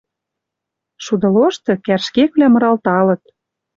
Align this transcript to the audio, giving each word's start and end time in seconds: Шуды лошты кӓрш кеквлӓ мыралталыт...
Шуды 1.03 1.27
лошты 1.35 1.73
кӓрш 1.85 2.07
кеквлӓ 2.15 2.47
мыралталыт... 2.53 3.21